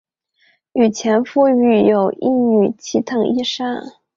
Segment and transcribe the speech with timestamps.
[0.73, 3.67] 与前夫育有一女齐藤依纱。